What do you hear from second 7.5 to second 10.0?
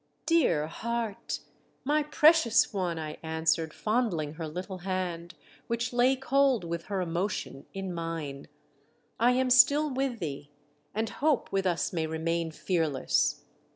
in mine," I am still